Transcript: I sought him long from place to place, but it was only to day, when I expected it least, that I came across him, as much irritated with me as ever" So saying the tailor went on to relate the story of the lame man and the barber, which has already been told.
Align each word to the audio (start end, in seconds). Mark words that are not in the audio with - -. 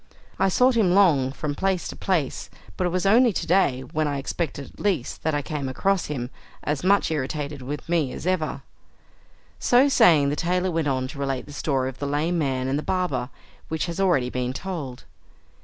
I 0.39 0.49
sought 0.49 0.73
him 0.75 0.95
long 0.95 1.31
from 1.31 1.53
place 1.53 1.87
to 1.89 1.95
place, 1.95 2.49
but 2.75 2.87
it 2.87 2.89
was 2.89 3.05
only 3.05 3.31
to 3.33 3.45
day, 3.45 3.81
when 3.81 4.07
I 4.07 4.17
expected 4.17 4.71
it 4.73 4.79
least, 4.79 5.21
that 5.21 5.35
I 5.35 5.43
came 5.43 5.69
across 5.69 6.07
him, 6.07 6.31
as 6.63 6.83
much 6.83 7.11
irritated 7.11 7.61
with 7.61 7.87
me 7.87 8.11
as 8.11 8.25
ever" 8.25 8.63
So 9.59 9.89
saying 9.89 10.29
the 10.29 10.35
tailor 10.35 10.71
went 10.71 10.87
on 10.87 11.07
to 11.09 11.19
relate 11.19 11.45
the 11.45 11.53
story 11.53 11.87
of 11.87 11.99
the 11.99 12.07
lame 12.07 12.39
man 12.39 12.67
and 12.67 12.79
the 12.79 12.81
barber, 12.81 13.29
which 13.67 13.85
has 13.85 13.99
already 13.99 14.31
been 14.31 14.53
told. 14.53 15.03